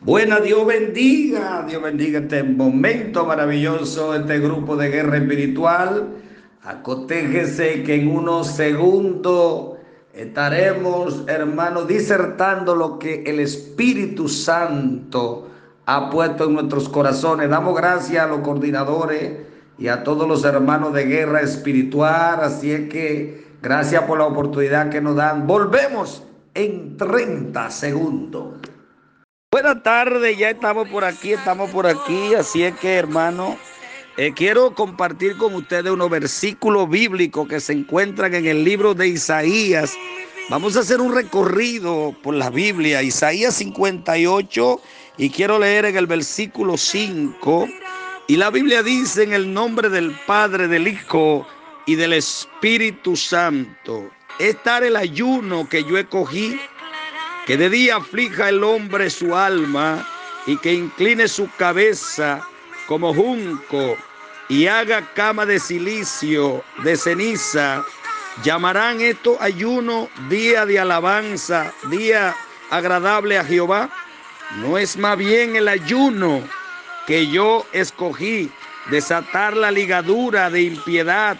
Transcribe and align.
Buena, 0.00 0.40
Dios 0.40 0.64
bendiga, 0.66 1.64
Dios 1.66 1.82
bendiga 1.82 2.20
este 2.20 2.42
momento 2.42 3.24
maravilloso, 3.24 4.14
este 4.14 4.38
grupo 4.38 4.76
de 4.76 4.90
guerra 4.90 5.16
espiritual. 5.16 6.08
Acotéjese 6.62 7.82
que 7.82 7.94
en 7.94 8.08
unos 8.08 8.48
segundos 8.48 9.78
estaremos, 10.12 11.24
hermanos, 11.28 11.88
disertando 11.88 12.76
lo 12.76 12.98
que 12.98 13.24
el 13.26 13.40
Espíritu 13.40 14.28
Santo 14.28 15.48
ha 15.86 16.10
puesto 16.10 16.44
en 16.44 16.54
nuestros 16.54 16.88
corazones. 16.88 17.48
Damos 17.48 17.74
gracias 17.74 18.22
a 18.22 18.28
los 18.28 18.40
coordinadores 18.40 19.32
y 19.78 19.88
a 19.88 20.04
todos 20.04 20.28
los 20.28 20.44
hermanos 20.44 20.92
de 20.92 21.04
guerra 21.06 21.40
espiritual. 21.40 22.40
Así 22.42 22.70
es 22.70 22.88
que 22.90 23.46
gracias 23.62 24.02
por 24.02 24.18
la 24.18 24.26
oportunidad 24.26 24.90
que 24.90 25.00
nos 25.00 25.16
dan. 25.16 25.46
Volvemos 25.46 26.22
en 26.54 26.96
30 26.96 27.70
segundos. 27.70 28.75
Buenas 29.56 29.82
tardes, 29.82 30.36
ya 30.36 30.50
estamos 30.50 30.86
por 30.86 31.02
aquí, 31.02 31.32
estamos 31.32 31.70
por 31.70 31.86
aquí, 31.86 32.34
así 32.34 32.62
es 32.62 32.74
que 32.74 32.92
hermano, 32.92 33.56
eh, 34.18 34.34
quiero 34.36 34.74
compartir 34.74 35.38
con 35.38 35.54
ustedes 35.54 35.90
unos 35.90 36.10
versículos 36.10 36.90
bíblicos 36.90 37.48
que 37.48 37.58
se 37.58 37.72
encuentran 37.72 38.34
en 38.34 38.44
el 38.44 38.64
libro 38.64 38.92
de 38.92 39.08
Isaías. 39.08 39.96
Vamos 40.50 40.76
a 40.76 40.80
hacer 40.80 41.00
un 41.00 41.14
recorrido 41.14 42.14
por 42.22 42.34
la 42.34 42.50
Biblia, 42.50 43.02
Isaías 43.02 43.54
58, 43.54 44.78
y 45.16 45.30
quiero 45.30 45.58
leer 45.58 45.86
en 45.86 45.96
el 45.96 46.06
versículo 46.06 46.76
5. 46.76 47.66
Y 48.26 48.36
la 48.36 48.50
Biblia 48.50 48.82
dice 48.82 49.22
en 49.22 49.32
el 49.32 49.54
nombre 49.54 49.88
del 49.88 50.14
Padre, 50.26 50.68
del 50.68 50.86
Hijo 50.86 51.46
y 51.86 51.94
del 51.94 52.12
Espíritu 52.12 53.16
Santo, 53.16 54.10
estar 54.38 54.84
el 54.84 54.96
ayuno 54.96 55.66
que 55.66 55.82
yo 55.82 55.96
escogí 55.96 56.60
que 57.46 57.56
de 57.56 57.70
día 57.70 57.96
aflija 57.96 58.48
el 58.48 58.64
hombre 58.64 59.08
su 59.08 59.34
alma 59.36 60.06
y 60.46 60.56
que 60.58 60.74
incline 60.74 61.28
su 61.28 61.48
cabeza 61.56 62.46
como 62.88 63.14
junco 63.14 63.96
y 64.48 64.66
haga 64.66 65.12
cama 65.14 65.46
de 65.46 65.58
silicio, 65.58 66.62
de 66.82 66.96
ceniza. 66.96 67.84
Llamarán 68.42 69.00
esto 69.00 69.36
ayuno, 69.40 70.08
día 70.28 70.66
de 70.66 70.78
alabanza, 70.78 71.72
día 71.88 72.34
agradable 72.70 73.38
a 73.38 73.44
Jehová. 73.44 73.90
No 74.56 74.76
es 74.76 74.96
más 74.96 75.16
bien 75.16 75.56
el 75.56 75.68
ayuno 75.68 76.42
que 77.06 77.28
yo 77.28 77.64
escogí, 77.72 78.50
desatar 78.90 79.56
la 79.56 79.70
ligadura 79.70 80.50
de 80.50 80.62
impiedad, 80.62 81.38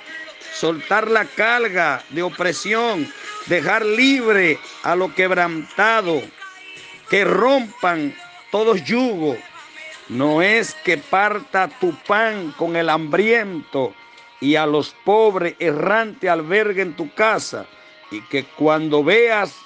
soltar 0.59 1.11
la 1.11 1.25
carga 1.25 2.03
de 2.11 2.23
opresión, 2.23 3.11
dejar 3.47 3.85
libre 3.85 4.59
a 4.83 4.97
lo 4.97 5.15
quebrantado, 5.15 6.23
que 7.11 7.25
rompan 7.25 8.15
todos 8.51 8.83
yugos. 8.85 9.39
No 10.09 10.41
es 10.41 10.75
que 10.85 10.99
parta 10.99 11.69
tu 11.81 11.95
pan 12.07 12.55
con 12.57 12.77
el 12.77 12.89
hambriento 12.89 13.93
y 14.41 14.57
a 14.57 14.67
los 14.67 14.95
pobres 15.05 15.55
errante 15.59 16.29
albergue 16.29 16.83
en 16.83 16.95
tu 16.95 17.13
casa 17.15 17.67
y 18.11 18.21
que 18.23 18.45
cuando 18.45 19.03
veas 19.03 19.57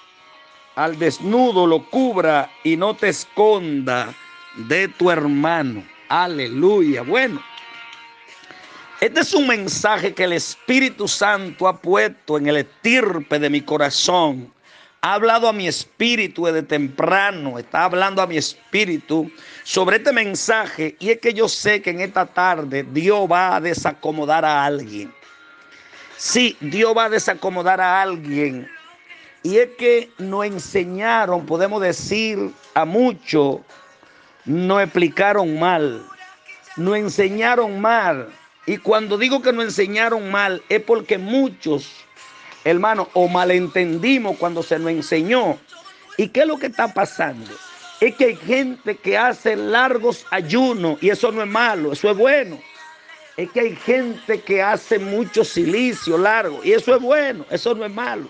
al 0.76 0.98
desnudo 0.98 1.66
lo 1.66 1.84
cubra 1.90 2.50
y 2.64 2.76
no 2.76 2.94
te 2.94 3.10
esconda 3.10 4.14
de 4.56 4.88
tu 4.88 5.10
hermano. 5.10 5.84
Aleluya. 6.08 7.02
Bueno, 7.02 7.42
este 9.00 9.20
es 9.20 9.32
un 9.32 9.46
mensaje 9.46 10.12
que 10.12 10.24
el 10.24 10.34
Espíritu 10.34 11.08
Santo 11.08 11.66
ha 11.66 11.80
puesto 11.80 12.36
en 12.36 12.48
el 12.48 12.58
estirpe 12.58 13.38
de 13.38 13.48
mi 13.48 13.62
corazón. 13.62 14.52
Ha 15.00 15.14
hablado 15.14 15.48
a 15.48 15.54
mi 15.54 15.66
espíritu 15.66 16.44
desde 16.44 16.62
temprano, 16.62 17.58
está 17.58 17.84
hablando 17.84 18.20
a 18.20 18.26
mi 18.26 18.36
espíritu 18.36 19.30
sobre 19.64 19.96
este 19.96 20.12
mensaje 20.12 20.96
y 20.98 21.08
es 21.08 21.18
que 21.18 21.32
yo 21.32 21.48
sé 21.48 21.80
que 21.80 21.88
en 21.88 22.02
esta 22.02 22.26
tarde 22.26 22.86
Dios 22.92 23.26
va 23.26 23.56
a 23.56 23.60
desacomodar 23.62 24.44
a 24.44 24.66
alguien. 24.66 25.10
Sí, 26.18 26.54
Dios 26.60 26.94
va 26.94 27.06
a 27.06 27.08
desacomodar 27.08 27.80
a 27.80 28.02
alguien. 28.02 28.68
Y 29.42 29.56
es 29.56 29.70
que 29.78 30.10
nos 30.18 30.44
enseñaron, 30.44 31.46
podemos 31.46 31.80
decir 31.80 32.50
a 32.74 32.84
muchos, 32.84 33.60
nos 34.44 34.82
explicaron 34.82 35.58
mal, 35.58 36.02
nos 36.76 36.96
enseñaron 36.98 37.80
mal 37.80 38.28
y 38.70 38.78
cuando 38.78 39.18
digo 39.18 39.42
que 39.42 39.52
nos 39.52 39.64
enseñaron 39.64 40.30
mal, 40.30 40.62
es 40.68 40.80
porque 40.80 41.18
muchos, 41.18 41.90
hermanos, 42.62 43.08
o 43.14 43.26
malentendimos 43.26 44.36
cuando 44.36 44.62
se 44.62 44.78
nos 44.78 44.92
enseñó. 44.92 45.58
¿Y 46.16 46.28
qué 46.28 46.42
es 46.42 46.46
lo 46.46 46.56
que 46.56 46.66
está 46.68 46.94
pasando? 46.94 47.50
Es 48.00 48.14
que 48.14 48.26
hay 48.26 48.36
gente 48.36 48.96
que 48.96 49.18
hace 49.18 49.56
largos 49.56 50.24
ayunos 50.30 51.02
y 51.02 51.10
eso 51.10 51.32
no 51.32 51.42
es 51.42 51.48
malo, 51.48 51.90
eso 51.90 52.12
es 52.12 52.16
bueno. 52.16 52.60
Es 53.36 53.50
que 53.50 53.58
hay 53.58 53.74
gente 53.74 54.40
que 54.40 54.62
hace 54.62 55.00
mucho 55.00 55.44
silicio 55.44 56.16
largo 56.16 56.60
y 56.62 56.70
eso 56.70 56.94
es 56.94 57.02
bueno, 57.02 57.44
eso 57.50 57.74
no 57.74 57.84
es 57.84 57.92
malo. 57.92 58.28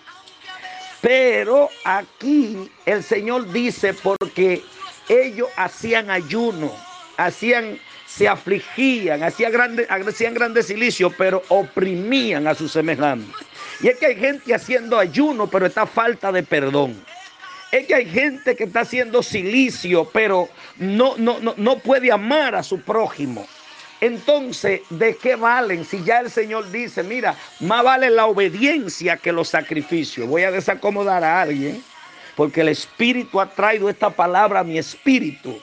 Pero 1.02 1.68
aquí 1.84 2.70
el 2.86 3.02
Señor 3.02 3.52
dice 3.52 3.92
porque 3.92 4.64
ellos 5.10 5.50
hacían 5.58 6.10
ayuno, 6.10 6.72
hacían 7.18 7.78
se 8.16 8.26
afligían, 8.26 9.22
hacían 9.22 9.52
grandes, 9.52 9.86
hacían 9.88 10.34
grandes 10.34 10.66
silicios, 10.66 11.12
pero 11.16 11.42
oprimían 11.48 12.46
a 12.48 12.54
sus 12.54 12.72
semejantes. 12.72 13.34
Y 13.80 13.88
es 13.88 13.98
que 13.98 14.06
hay 14.06 14.16
gente 14.16 14.52
haciendo 14.54 14.98
ayuno, 14.98 15.46
pero 15.46 15.66
está 15.66 15.86
falta 15.86 16.32
de 16.32 16.42
perdón. 16.42 17.02
Es 17.70 17.86
que 17.86 17.94
hay 17.94 18.06
gente 18.06 18.56
que 18.56 18.64
está 18.64 18.80
haciendo 18.80 19.22
silicio, 19.22 20.10
pero 20.12 20.48
no, 20.76 21.14
no, 21.18 21.38
no, 21.38 21.54
no 21.56 21.78
puede 21.78 22.10
amar 22.10 22.56
a 22.56 22.64
su 22.64 22.80
prójimo. 22.80 23.46
Entonces, 24.00 24.80
¿de 24.90 25.14
qué 25.16 25.36
valen? 25.36 25.84
Si 25.84 26.02
ya 26.02 26.20
el 26.20 26.30
Señor 26.30 26.70
dice, 26.72 27.04
mira, 27.04 27.36
más 27.60 27.84
vale 27.84 28.10
la 28.10 28.26
obediencia 28.26 29.18
que 29.18 29.30
los 29.30 29.48
sacrificios. 29.48 30.26
Voy 30.26 30.42
a 30.42 30.50
desacomodar 30.50 31.22
a 31.22 31.42
alguien, 31.42 31.82
porque 32.34 32.62
el 32.62 32.68
Espíritu 32.68 33.40
ha 33.40 33.48
traído 33.50 33.88
esta 33.88 34.10
palabra 34.10 34.60
a 34.60 34.64
mi 34.64 34.78
espíritu 34.78 35.60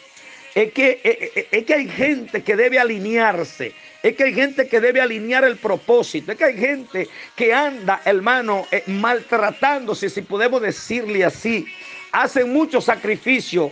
es 0.58 0.74
que, 0.74 0.90
eh, 0.90 1.00
eh, 1.04 1.32
eh, 1.36 1.48
es 1.52 1.66
que 1.66 1.74
hay 1.76 1.88
gente 1.88 2.42
que 2.42 2.56
debe 2.56 2.80
alinearse. 2.80 3.74
Es 4.02 4.16
que 4.16 4.24
hay 4.24 4.34
gente 4.34 4.68
que 4.68 4.82
debe 4.82 5.00
alinear 5.00 5.44
el 5.44 5.56
propósito. 5.58 6.32
Es 6.32 6.38
que 6.40 6.46
hay 6.46 6.58
gente 6.58 7.08
que 7.36 7.54
anda, 7.54 8.02
hermano, 8.06 8.66
maltratándose, 8.88 10.10
si 10.10 10.24
podemos 10.24 10.60
decirle 10.60 11.24
así. 11.24 11.68
Hacen 12.12 12.52
mucho 12.52 12.82
sacrificio 12.82 13.72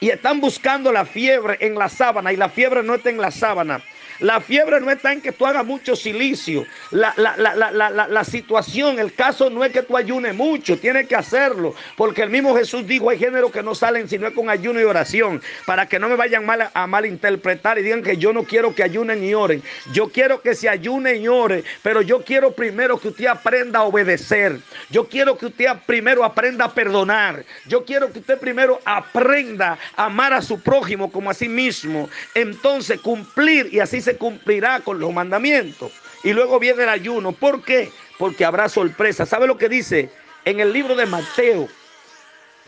y 0.00 0.10
están 0.10 0.40
buscando 0.40 0.90
la 0.90 1.04
fiebre 1.04 1.56
en 1.60 1.76
la 1.76 1.88
sábana 1.88 2.32
y 2.32 2.36
la 2.36 2.48
fiebre 2.48 2.82
no 2.82 2.96
está 2.96 3.10
en 3.10 3.18
la 3.18 3.30
sábana. 3.30 3.80
La 4.20 4.40
fiebre 4.40 4.80
no 4.80 4.90
está 4.90 5.12
en 5.12 5.20
que 5.20 5.32
tú 5.32 5.46
hagas 5.46 5.64
mucho 5.64 5.96
silicio. 5.96 6.64
La, 6.90 7.14
la, 7.16 8.24
situación, 8.24 8.98
el 8.98 9.12
caso 9.12 9.50
no 9.50 9.64
es 9.64 9.72
que 9.72 9.82
tú 9.82 9.96
ayunes 9.96 10.34
mucho, 10.34 10.78
tienes 10.78 11.08
que 11.08 11.16
hacerlo. 11.16 11.74
Porque 11.96 12.22
el 12.22 12.30
mismo 12.30 12.56
Jesús 12.56 12.86
dijo, 12.86 13.10
hay 13.10 13.18
géneros 13.18 13.50
que 13.50 13.62
no 13.62 13.74
salen 13.74 14.08
sino 14.08 14.32
con 14.32 14.48
ayuno 14.48 14.80
y 14.80 14.84
oración. 14.84 15.42
Para 15.66 15.86
que 15.86 15.98
no 15.98 16.08
me 16.08 16.16
vayan 16.16 16.46
mal 16.46 16.70
a, 16.72 16.86
malinterpretar 16.86 17.78
y 17.78 17.82
digan 17.82 18.02
que 18.02 18.16
yo 18.16 18.32
no 18.32 18.44
quiero 18.44 18.74
que 18.74 18.82
ayunen 18.82 19.24
y 19.24 19.34
oren. 19.34 19.62
Yo 19.92 20.08
quiero 20.08 20.40
que 20.40 20.54
se 20.54 20.68
ayunen 20.68 21.22
y 21.22 21.28
oren. 21.28 21.64
Pero 21.82 22.00
yo 22.02 22.22
quiero 22.22 22.52
primero 22.52 22.98
que 22.98 23.08
usted 23.08 23.26
aprenda 23.26 23.80
a 23.80 23.84
obedecer. 23.84 24.58
Yo 24.90 25.08
quiero 25.08 25.36
que 25.36 25.46
usted 25.46 25.66
primero 25.86 26.24
aprenda 26.24 26.66
a 26.66 26.74
perdonar. 26.74 27.44
Yo 27.66 27.84
quiero 27.84 28.12
que 28.12 28.20
usted 28.20 28.38
primero 28.38 28.80
aprenda 28.84 29.78
a 29.96 30.04
amar 30.04 30.32
a 30.32 30.42
su 30.42 30.60
prójimo 30.60 31.10
como 31.10 31.30
a 31.30 31.34
sí 31.34 31.48
mismo. 31.48 32.08
Entonces 32.34 33.00
cumplir 33.00 33.68
y 33.72 33.80
así 33.80 34.00
se 34.04 34.16
cumplirá 34.16 34.80
con 34.80 35.00
los 35.00 35.12
mandamientos. 35.12 35.92
Y 36.22 36.32
luego 36.32 36.58
viene 36.58 36.84
el 36.84 36.88
ayuno. 36.88 37.32
¿Por 37.32 37.62
qué? 37.62 37.90
Porque 38.18 38.44
habrá 38.44 38.68
sorpresa. 38.68 39.26
¿Sabe 39.26 39.46
lo 39.46 39.58
que 39.58 39.68
dice 39.68 40.10
en 40.44 40.60
el 40.60 40.72
libro 40.72 40.94
de 40.94 41.06
Mateo, 41.06 41.68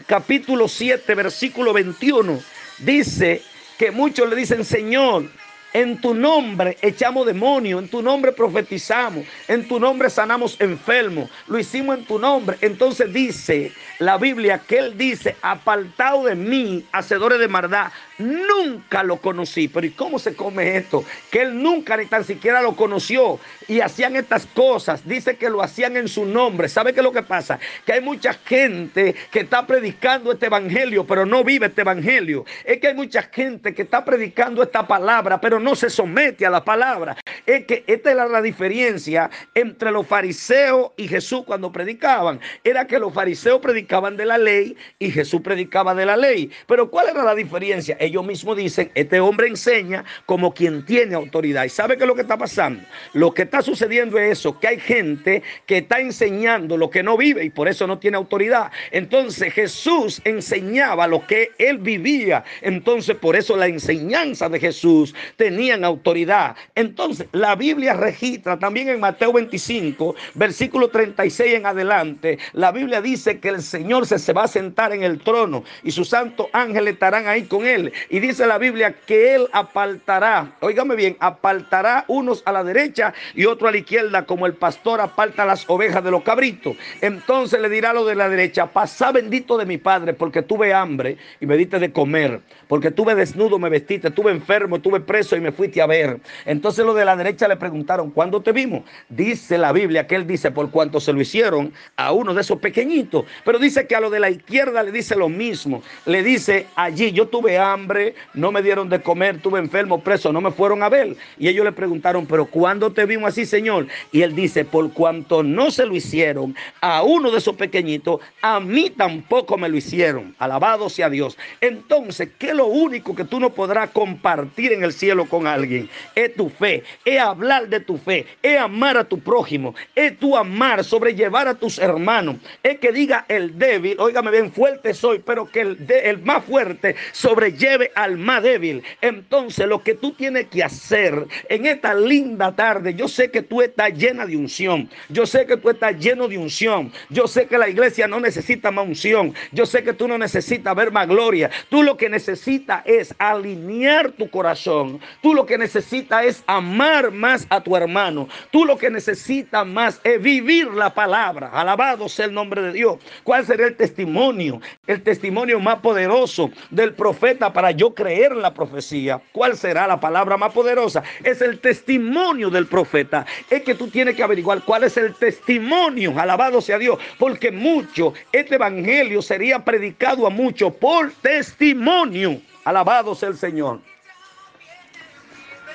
capítulo 0.07 0.69
7, 0.69 1.15
versículo 1.15 1.73
21? 1.73 2.41
Dice 2.79 3.43
que 3.79 3.91
muchos 3.91 4.29
le 4.29 4.37
dicen, 4.37 4.65
Señor, 4.65 5.31
en 5.73 6.01
tu 6.01 6.15
nombre 6.15 6.77
echamos 6.81 7.27
demonios, 7.27 7.83
en 7.83 7.89
tu 7.89 8.03
nombre 8.03 8.33
profetizamos, 8.33 9.25
en 9.49 9.67
tu 9.69 9.79
nombre 9.79 10.11
sanamos 10.11 10.61
enfermos, 10.61 11.31
lo 11.47 11.59
hicimos 11.59 11.99
en 11.99 12.05
tu 12.05 12.19
nombre. 12.19 12.57
Entonces 12.61 13.13
dice 13.13 13.73
la 13.99 14.19
Biblia 14.19 14.61
que 14.67 14.79
Él 14.79 14.99
dice, 14.99 15.37
apartado 15.43 16.25
de 16.25 16.35
mí, 16.35 16.85
hacedores 16.93 17.39
de 17.39 17.49
maldad, 17.49 17.93
nunca 18.19 19.03
lo 19.03 19.17
conocí. 19.17 19.69
Pero 19.69 19.87
¿y 19.87 19.91
cómo 19.91 20.19
se 20.19 20.35
come 20.35 20.77
esto? 20.77 21.05
Que 21.31 21.43
Él 21.43 21.63
nunca 21.63 21.97
ni 21.97 22.07
tan 22.07 22.25
siquiera 22.25 22.61
lo 22.61 22.77
conoció 22.77 23.39
y 23.69 23.81
hacían 23.81 24.17
estas 24.17 24.47
cosas. 24.47 25.07
Dice 25.07 25.37
que 25.37 25.51
lo 25.51 25.63
hacían 25.63 25.97
en 25.97 26.09
su 26.09 26.25
nombre. 26.25 26.69
¿Sabe 26.69 26.93
qué 26.93 27.01
es 27.01 27.05
lo 27.05 27.13
que 27.13 27.23
pasa? 27.23 27.59
Que 27.85 27.95
hay 27.95 28.01
mucha 28.01 28.35
gente 28.35 29.15
que 29.31 29.41
está 29.41 29.67
predicando 29.67 30.33
este 30.33 30.47
evangelio, 30.47 31.07
pero 31.07 31.27
no 31.27 31.45
vive 31.45 31.67
este 31.67 31.83
evangelio. 31.83 32.45
Es 32.65 32.81
que 32.81 32.89
hay 32.89 32.95
mucha 32.95 33.23
gente 33.23 33.75
que 33.75 33.83
está 33.83 34.05
predicando 34.05 34.63
esta 34.63 34.87
palabra, 34.87 35.41
pero 35.41 35.56
no 35.61 35.75
se 35.75 35.91
somete 35.91 36.47
a 36.47 36.51
la 36.51 36.65
palabra. 36.65 37.17
Es 37.47 37.65
que 37.67 37.85
esta 37.87 38.11
era 38.11 38.27
la 38.27 38.43
diferencia 38.43 39.31
entre 39.55 39.91
los 39.91 40.07
fariseos 40.07 40.93
y 40.97 41.09
Jesús 41.09 41.45
cuando 41.47 41.73
predicaban. 41.73 42.41
Era 42.65 42.87
que 42.87 42.99
los 42.99 43.13
fariseos 43.13 43.61
predicaban 43.61 44.17
de 44.17 44.27
la 44.27 44.39
ley 44.39 44.77
y 44.99 45.11
Jesús 45.11 45.41
predicaba 45.43 45.95
de 45.95 46.07
la 46.07 46.17
ley. 46.17 46.51
Pero 46.67 46.91
¿cuál 46.91 47.09
era 47.09 47.23
la 47.23 47.35
diferencia? 47.35 47.97
Ellos 48.01 48.25
mismos 48.25 48.57
dicen, 48.57 48.91
este 48.95 49.21
hombre 49.21 49.49
enseña 49.49 50.05
como 50.27 50.53
quien 50.53 50.85
tiene 50.85 51.15
autoridad. 51.15 51.65
¿Y 51.65 51.69
sabe 51.69 51.97
qué 51.97 52.05
es 52.05 52.09
lo 52.09 52.15
que 52.15 52.23
está 52.23 52.37
pasando? 52.37 52.83
Lo 53.13 53.33
que 53.33 53.43
está 53.43 53.63
sucediendo 53.63 54.19
es 54.19 54.39
eso, 54.39 54.59
que 54.59 54.69
hay 54.69 54.81
gente 54.81 55.43
que 55.67 55.79
está 55.79 56.01
enseñando 56.01 56.77
lo 56.77 56.91
que 56.91 57.03
no 57.03 57.17
vive 57.17 57.45
y 57.45 57.51
por 57.51 57.69
eso 57.69 57.87
no 57.87 57.99
tiene 57.99 58.17
autoridad. 58.17 58.71
Entonces 58.91 59.53
Jesús 59.53 60.21
enseñaba 60.25 61.07
lo 61.07 61.27
que 61.27 61.53
él 61.59 61.79
vivía. 61.79 62.45
Entonces 62.63 63.17
por 63.17 63.37
eso 63.37 63.57
la 63.57 63.67
enseñanza 63.67 64.49
de 64.49 64.61
Jesús 64.61 65.15
tenían 65.47 65.85
autoridad. 65.85 66.57
Entonces 66.75 67.29
la 67.31 67.55
Biblia 67.55 67.93
registra 67.93 68.59
también 68.59 68.89
en 68.89 68.99
Mateo 68.99 69.33
25, 69.33 70.17
versículo 70.35 70.89
36 70.89 71.55
en 71.55 71.67
adelante. 71.67 72.41
La 72.53 72.73
Biblia 72.73 73.01
dice 73.01 73.39
que 73.39 73.51
el 73.51 73.63
Señor 73.63 74.09
se, 74.09 74.19
se 74.19 74.33
va 74.33 74.43
a 74.43 74.49
sentar 74.49 74.93
en 74.93 75.05
el 75.05 75.21
trono 75.21 75.63
y 75.85 75.93
sus 75.93 76.09
santos 76.09 76.49
ángeles 76.53 76.95
estarán 76.95 77.29
ahí 77.29 77.45
con 77.45 77.65
él. 77.65 77.93
Y 78.11 78.19
dice 78.19 78.45
la 78.45 78.59
Biblia 78.59 78.93
que 79.07 79.37
él 79.37 79.47
apartará, 79.53 80.51
oígame 80.59 80.97
bien, 80.97 81.17
apartará 81.21 82.05
unos 82.09 82.43
a 82.45 82.51
la 82.51 82.65
derecha 82.65 83.15
y 83.37 83.45
otro 83.45 83.69
a 83.69 83.71
la 83.71 83.79
izquierda 83.79 84.27
como 84.27 84.47
el 84.47 84.55
pastor 84.55 85.01
aparta 85.01 85.45
las 85.45 85.65
ovejas 85.71 86.03
de 86.03 86.11
los 86.11 86.25
cabritos. 86.25 86.77
Entonces 87.03 87.61
le 87.61 87.69
dirá 87.69 87.93
lo 87.93 88.05
de 88.05 88.17
la 88.17 88.29
derecha, 88.29 88.67
pasa 88.67 89.13
bendito 89.13 89.57
de 89.57 89.65
mi 89.65 89.79
Padre 89.79 90.13
porque 90.13 90.43
tuve 90.43 90.75
hambre 90.75 91.19
y 91.41 91.47
me 91.47 91.57
diste 91.57 91.79
de 91.79 91.93
comer, 91.93 92.41
porque 92.67 92.91
tuve 92.91 93.15
desnudo, 93.15 93.61
me 93.61 93.69
vestiste, 93.69 94.11
tuve 94.11 94.33
enfermo, 94.33 94.81
tuve 94.81 94.99
preso 94.99 95.36
y 95.37 95.41
me 95.41 95.53
fuiste 95.53 95.81
a 95.81 95.87
ver. 95.87 96.21
Entonces 96.45 96.85
lo 96.85 96.95
de 96.95 97.05
la 97.05 97.17
derecha 97.17 97.49
le 97.49 97.57
preguntaron, 97.57 98.11
¿cuándo 98.11 98.41
te 98.41 98.53
vimos? 98.53 98.83
Dice 99.09 99.59
la 99.59 99.73
Biblia 99.73 100.07
que 100.07 100.15
él 100.15 100.27
dice, 100.27 100.51
por 100.51 100.71
cuanto 100.71 101.01
se 101.01 101.13
lo 101.13 101.21
hicieron 101.21 101.73
a 101.97 102.13
uno 102.13 102.35
de 102.35 102.41
esos 102.41 102.59
pequeñitos, 102.59 103.25
pero 103.45 103.59
dice 103.59 103.87
que 103.87 103.97
a 103.97 104.01
lo 104.01 104.11
de 104.11 104.21
la 104.21 104.31
izquierda 104.31 104.83
le 104.83 104.93
dice 104.93 105.17
lo 105.17 105.29
mismo, 105.29 105.83
le 106.05 106.23
dice, 106.23 106.67
allí 106.77 107.13
yo 107.13 107.29
tuve 107.29 107.59
hambre, 107.59 108.15
no 108.35 108.53
me 108.53 108.63
dieron 108.63 108.89
de 108.89 109.01
comer, 109.01 109.41
tuve 109.41 109.59
enfermo, 109.59 110.01
preso, 110.03 110.33
no 110.33 110.41
me 110.41 110.51
fueron 110.51 110.83
a 110.83 110.89
ver. 110.89 111.17
Y 111.39 111.49
ellos 111.49 111.65
le 111.65 111.73
preguntaron, 111.73 112.27
pero 112.27 112.47
¿cuándo 112.47 112.93
te 112.93 113.07
vimos 113.07 113.29
así, 113.29 113.47
Señor? 113.47 113.87
Y 114.13 114.23
él 114.23 114.35
dice, 114.35 114.65
por 114.65 114.93
cuanto 114.93 115.43
no 115.43 115.71
se 115.71 115.87
lo 115.87 115.95
hicieron 115.95 116.55
a 116.81 117.03
uno 117.03 117.31
de 117.31 117.39
esos 117.39 117.57
pequeñitos, 117.57 118.21
a 118.43 118.61
mí 118.61 118.91
tampoco 118.91 119.57
me 119.57 119.69
lo 119.69 119.77
hicieron. 119.77 120.35
Alabado 120.39 120.89
sea 120.89 121.11
Dios. 121.11 121.37
Entonces, 121.61 122.31
¿qué 122.39 122.49
es 122.49 122.55
lo 122.55 122.67
único 122.67 123.15
que 123.15 123.25
tú 123.25 123.41
no 123.41 123.51
podrás 123.51 123.91
compartir 123.91 124.73
en 124.73 124.85
el 124.85 124.93
cielo 124.93 125.26
con 125.27 125.47
alguien? 125.47 125.89
Es 126.15 126.35
tu 126.35 126.49
fe, 126.49 126.83
es 127.05 127.21
hablar 127.21 127.69
de 127.69 127.81
tu 127.81 127.99
fe, 127.99 128.27
es 128.43 128.59
amar 128.59 128.97
a 128.97 129.05
tu 129.05 129.19
prójimo, 129.19 129.75
es 129.95 130.19
tu 130.19 130.37
amar, 130.37 130.85
sobrellevar 130.85 131.49
a 131.49 131.55
tus 131.55 131.79
hermanos, 131.79 132.37
es 132.63 132.79
que 132.79 132.93
diga 132.93 133.25
el 133.29 133.59
débil, 133.59 133.99
óigame 133.99 134.31
bien, 134.31 134.53
fuerte 134.53 134.95
soy, 134.95 135.19
pero 135.19 135.47
que 135.51 135.61
el, 135.61 135.87
el 135.89 136.19
más 136.23 136.45
fuerte 136.45 136.97
sobrelleve 137.13 137.91
al 137.95 138.17
más 138.17 138.43
débil. 138.43 138.83
Entonces, 139.01 139.67
lo 139.67 139.83
que 139.83 139.95
tú 139.95 140.13
tienes 140.13 140.47
que 140.47 140.63
hacer 140.63 141.27
en 141.49 141.67
esta 141.67 141.95
linda 141.95 142.55
tarde, 142.55 142.95
yo 142.95 143.09
sé 143.09 143.31
que 143.31 143.43
tú 143.43 143.63
estás 143.63 143.93
llena 143.95 144.27
de 144.27 144.37
unción, 144.37 144.89
yo 145.09 145.27
sé 145.27 145.47
que 145.47 145.57
tú 145.57 145.71
estás 145.71 145.99
lleno 145.99 146.29
de 146.29 146.39
unción, 146.39 146.93
yo 147.11 147.27
sé 147.27 147.47
que 147.47 147.59
la 147.59 147.69
iglesia 147.69 148.07
no 148.07 148.21
necesita 148.21 148.71
más 148.71 148.87
unción, 148.87 149.35
yo 149.53 149.67
sé 149.67 149.83
que 149.83 149.93
tú 149.93 150.09
no 150.09 150.19
necesitas 150.19 150.75
ver 150.75 150.91
más 150.91 151.09
gloria, 151.09 151.51
tú 151.69 151.83
lo 151.83 151.97
que 151.97 152.09
necesitas 152.09 152.83
es 152.85 153.15
alinear 153.19 154.13
tu 154.13 154.29
corazón, 154.31 155.01
tú 155.23 155.35
lo 155.35 155.47
que 155.47 155.59
necesitas 155.59 156.25
es 156.25 156.45
amar 156.47 157.11
más 157.11 157.47
a 157.51 157.61
tu 157.61 157.77
hermano, 157.77 158.29
tú 158.51 158.65
lo 158.65 158.77
que 158.79 158.91
necesitas 158.91 159.67
más 159.67 160.01
es 160.05 160.21
vivir 160.21 160.69
la 160.69 160.93
palabra, 160.95 161.51
alabado 161.53 162.09
sea 162.09 162.27
el 162.27 162.35
nombre 162.35 162.63
de 162.63 162.73
Dios. 162.73 162.99
¿Cuál 163.25 163.47
sería 163.47 163.67
el 163.67 163.77
testimonio? 163.77 164.61
El 164.87 165.03
testimonio 165.03 165.61
más 165.61 165.81
poderoso 165.81 166.51
del 166.71 166.95
profeta 166.95 167.53
para 167.53 167.71
yo 167.71 167.95
creer 167.95 168.33
en 168.33 168.43
la 168.43 168.55
profecía. 168.55 169.21
¿Cuál 169.33 169.57
será 169.57 169.87
la 169.87 170.01
palabra 170.01 170.37
más 170.37 170.53
poderosa? 170.53 171.03
Es 171.25 171.41
el 171.41 171.59
testimonio 171.59 172.51
del 172.51 172.67
profeta. 172.67 173.27
Es 173.51 173.63
que 173.63 173.75
tú 173.75 173.89
tienes 173.89 174.17
que 174.17 174.23
averiguar 174.23 174.63
cuál 174.63 174.85
es 174.85 174.97
el 174.97 175.15
testimonio, 175.15 176.19
alabado 176.19 176.61
sea 176.61 176.79
Dios, 176.79 176.99
porque 177.19 177.51
mucho, 177.51 178.13
este 178.33 178.57
evangelio 178.57 179.23
sería 179.23 179.65
predicado 179.65 180.27
a 180.27 180.31
muchos 180.31 180.75
por 180.75 181.13
testimonio. 181.23 182.41
Alabado 182.65 183.15
sea 183.15 183.29
el 183.29 183.37
Señor. 183.37 183.81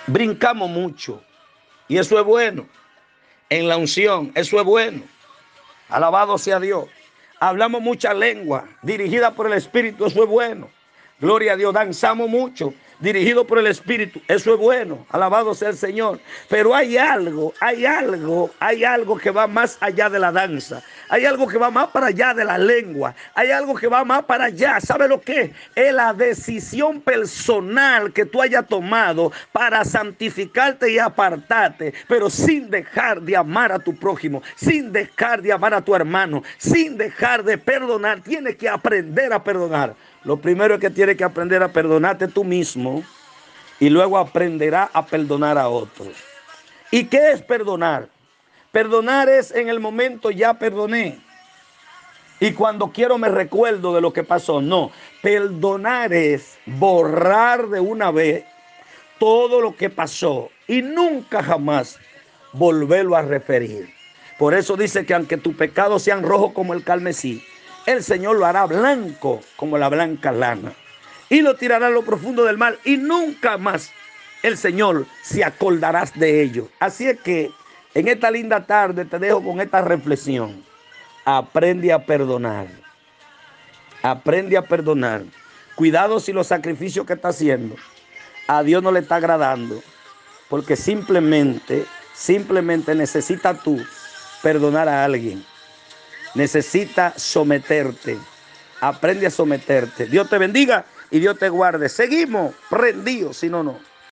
Brincamos 0.08 0.70
mucho 0.70 1.24
y 1.88 1.98
eso 1.98 2.20
es 2.20 2.26
bueno. 2.26 2.68
En 3.50 3.68
la 3.68 3.78
unción, 3.78 4.32
eso 4.36 4.60
es 4.60 4.66
bueno. 4.66 5.04
Alabado 5.90 6.38
sea 6.38 6.60
Dios. 6.60 6.86
Hablamos 7.40 7.82
mucha 7.82 8.14
lengua 8.14 8.70
dirigida 8.82 9.32
por 9.34 9.48
el 9.48 9.54
Espíritu, 9.54 10.06
eso 10.06 10.24
es 10.24 10.30
bueno. 10.30 10.70
Gloria 11.22 11.54
a 11.54 11.56
Dios, 11.56 11.72
danzamos 11.72 12.28
mucho 12.28 12.74
dirigido 13.00 13.46
por 13.46 13.60
el 13.60 13.68
Espíritu. 13.68 14.22
Eso 14.28 14.54
es 14.54 14.60
bueno, 14.60 15.06
alabado 15.10 15.54
sea 15.54 15.70
el 15.70 15.78
Señor. 15.78 16.20
Pero 16.50 16.74
hay 16.74 16.98
algo, 16.98 17.54
hay 17.60 17.86
algo, 17.86 18.50
hay 18.60 18.84
algo 18.84 19.18
que 19.18 19.30
va 19.30 19.46
más 19.46 19.78
allá 19.82 20.10
de 20.10 20.18
la 20.18 20.32
danza. 20.32 20.82
Hay 21.10 21.26
algo 21.26 21.48
que 21.48 21.60
va 21.60 21.70
más 21.70 21.90
para 21.90 22.08
allá 22.08 22.34
de 22.34 22.46
la 22.46 22.58
lengua. 22.58 23.14
Hay 23.36 23.52
algo 23.52 23.76
que 23.76 23.88
va 23.88 24.04
más 24.04 24.24
para 24.24 24.46
allá. 24.46 24.80
¿Sabe 24.80 25.08
lo 25.08 25.20
que? 25.22 25.54
Es 25.76 25.94
la 25.94 26.14
decisión 26.14 27.02
personal 27.02 28.14
que 28.14 28.26
tú 28.26 28.42
hayas 28.42 28.68
tomado 28.68 29.32
para 29.52 29.84
santificarte 29.84 30.92
y 30.92 30.98
apartarte, 31.00 31.94
pero 32.08 32.30
sin 32.30 32.70
dejar 32.70 33.22
de 33.22 33.36
amar 33.36 33.72
a 33.72 33.80
tu 33.80 33.96
prójimo, 33.96 34.42
sin 34.56 34.92
dejar 34.92 35.42
de 35.42 35.52
amar 35.52 35.74
a 35.74 35.82
tu 35.82 35.94
hermano, 35.94 36.44
sin 36.58 36.98
dejar 36.98 37.44
de 37.44 37.58
perdonar. 37.58 38.22
Tienes 38.22 38.56
que 38.56 38.70
aprender 38.70 39.34
a 39.34 39.44
perdonar. 39.44 39.96
Lo 40.24 40.38
primero 40.38 40.76
es 40.76 40.80
que 40.80 40.90
tienes 40.90 41.18
que 41.18 41.24
aprender 41.24 41.64
a 41.64 41.72
perdonarte 41.72 42.28
tú 42.28 42.44
mismo 42.44 43.04
y 43.80 43.90
luego 43.90 44.18
aprenderá 44.18 44.90
a 44.94 45.06
perdonar 45.06 45.58
a 45.58 45.68
otros. 45.68 46.10
¿Y 46.92 47.06
qué 47.06 47.32
es 47.32 47.42
perdonar? 47.42 48.08
Perdonar 48.72 49.30
es 49.30 49.52
en 49.52 49.70
el 49.70 49.80
momento 49.80 50.30
ya 50.30 50.54
perdoné. 50.54 51.20
Y 52.40 52.54
cuando 52.54 52.92
quiero 52.92 53.18
me 53.18 53.30
recuerdo 53.30 53.94
de 53.94 54.02
lo 54.02 54.14
que 54.14 54.24
pasó. 54.24 54.62
No, 54.62 54.92
perdonar 55.22 56.14
es 56.14 56.58
borrar 56.66 57.68
de 57.68 57.80
una 57.80 58.12
vez 58.12 58.46
todo 59.20 59.62
lo 59.62 59.76
que 59.76 59.90
pasó 59.90 60.50
y 60.68 60.82
nunca 60.82 61.44
jamás 61.44 62.00
volverlo 62.54 63.16
a 63.16 63.22
referir. 63.22 63.94
Por 64.40 64.54
eso 64.54 64.76
dice 64.76 65.06
que 65.06 65.14
aunque 65.14 65.38
tus 65.38 65.56
pecados 65.56 66.02
sean 66.04 66.24
rojos 66.24 66.54
como 66.54 66.74
el 66.74 66.84
carmesí, 66.84 67.44
el 67.92 68.04
Señor 68.04 68.38
lo 68.38 68.46
hará 68.46 68.66
blanco 68.66 69.42
como 69.56 69.78
la 69.78 69.90
blanca 69.90 70.32
lana 70.32 70.74
y 71.30 71.42
lo 71.42 71.56
tirará 71.56 71.88
a 71.88 71.92
lo 71.92 72.04
profundo 72.04 72.44
del 72.44 72.58
mar 72.58 72.78
y 72.84 72.98
nunca 72.98 73.58
más 73.58 73.92
el 74.44 74.58
Señor 74.58 75.06
se 75.22 75.44
acordará 75.44 76.06
de 76.16 76.42
ello. 76.42 76.68
Así 76.80 77.08
es 77.08 77.20
que 77.20 77.52
en 77.94 78.08
esta 78.08 78.32
linda 78.32 78.66
tarde 78.66 79.06
te 79.06 79.20
dejo 79.20 79.44
con 79.44 79.62
esta 79.62 79.82
reflexión. 79.82 80.64
Aprende 81.26 81.94
a 81.94 82.06
perdonar. 82.06 82.68
Aprende 84.02 84.58
a 84.58 84.64
perdonar. 84.64 85.24
Cuidado 85.76 86.20
si 86.20 86.34
los 86.34 86.48
sacrificios 86.48 87.06
que 87.06 87.14
está 87.14 87.30
haciendo 87.30 87.76
a 88.48 88.64
Dios 88.64 88.82
no 88.82 88.92
le 88.92 89.00
está 89.00 89.16
agradando. 89.16 89.82
Porque 90.50 90.76
simplemente, 90.76 91.86
simplemente 92.14 92.96
necesita 92.96 93.54
tú 93.54 93.80
perdonar 94.42 94.90
a 94.90 95.06
alguien. 95.06 95.46
Necesita 96.34 97.14
someterte. 97.18 98.18
Aprende 98.80 99.28
a 99.28 99.32
someterte. 99.32 100.06
Dios 100.06 100.30
te 100.30 100.38
bendiga 100.38 100.86
y 101.12 101.20
Dios 101.20 101.38
te 101.38 101.50
guarde. 101.50 101.90
Seguimos 101.90 102.54
prendidos, 102.70 103.38
si 103.38 103.50
no, 103.50 103.64
no. 103.64 103.91